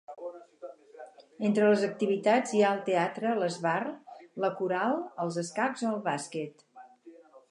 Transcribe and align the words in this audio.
Entre 1.49 1.67
les 1.71 1.83
activitats 1.87 2.55
hi 2.59 2.63
ha 2.63 2.71
el 2.77 2.81
teatre, 2.87 3.35
l'esbart, 3.41 4.17
la 4.45 4.51
coral, 4.61 4.97
els 5.25 5.37
escacs 5.45 5.87
o 5.87 5.91
el 5.93 6.01
bàsquet. 6.11 6.65